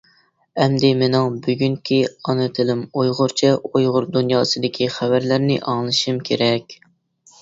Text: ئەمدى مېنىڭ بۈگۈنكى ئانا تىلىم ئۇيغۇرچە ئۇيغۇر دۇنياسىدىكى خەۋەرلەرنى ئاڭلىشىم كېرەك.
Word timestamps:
ئەمدى 0.63 0.89
مېنىڭ 1.01 1.35
بۈگۈنكى 1.47 1.99
ئانا 2.09 2.47
تىلىم 2.59 2.81
ئۇيغۇرچە 3.01 3.53
ئۇيغۇر 3.69 4.09
دۇنياسىدىكى 4.17 4.89
خەۋەرلەرنى 4.97 5.63
ئاڭلىشىم 5.75 6.19
كېرەك. 6.31 6.77